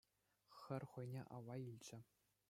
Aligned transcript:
Хӗр 0.57 0.83
хӑйне 0.91 1.21
алла 1.35 1.55
илчӗ. 1.69 1.97